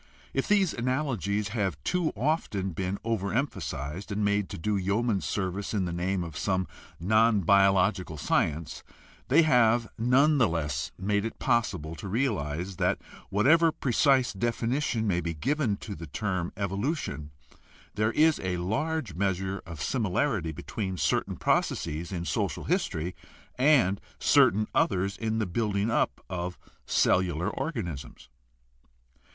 If 0.33 0.47
these 0.47 0.73
analogies 0.73 1.49
have 1.49 1.77
too 1.83 2.11
often 2.15 2.71
been 2.71 2.97
overemphasized 3.05 4.11
and 4.11 4.25
made 4.25 4.49
to 4.49 4.57
do 4.57 4.75
yeoman 4.75 5.21
service 5.21 5.75
in 5.75 5.85
the 5.85 5.93
name 5.93 6.23
of 6.23 6.35
some 6.35 6.65
non 6.99 7.41
biological 7.41 8.17
science, 8.17 8.83
they 9.27 9.43
have 9.43 9.87
none 9.99 10.39
the 10.39 10.47
less 10.47 10.91
made 10.97 11.23
it 11.23 11.37
possible 11.37 11.93
to 11.97 12.07
realize 12.07 12.77
that 12.77 12.97
whatever 13.29 13.71
precise 13.71 14.33
definition 14.33 15.05
may 15.05 15.21
be 15.21 15.35
given 15.35 15.77
to 15.77 15.93
the 15.93 16.07
term 16.07 16.51
"evolution" 16.57 17.29
there 17.93 18.11
is 18.13 18.39
a 18.39 18.57
large 18.57 19.13
measure 19.13 19.61
of 19.67 19.83
similarity 19.83 20.51
between 20.51 20.97
certain 20.97 21.35
processes 21.35 22.11
in 22.11 22.25
social 22.25 22.63
history 22.63 23.13
and 23.55 24.01
certain 24.17 24.67
others 24.73 25.15
in 25.15 25.37
the 25.37 25.45
building 25.45 25.91
up 25.91 26.25
of 26.27 26.57
cellular 26.87 27.51
organisms. 27.51 28.29